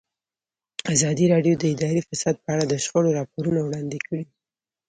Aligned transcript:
ازادي 0.95 1.25
راډیو 1.33 1.53
د 1.57 1.63
اداري 1.73 2.01
فساد 2.09 2.35
په 2.43 2.49
اړه 2.53 2.63
د 2.67 2.73
شخړو 2.83 3.15
راپورونه 3.19 3.59
وړاندې 3.63 3.97
کړي. 4.05 4.23